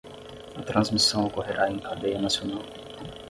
[0.55, 2.63] A transmissão ocorrerá em cadeia nacional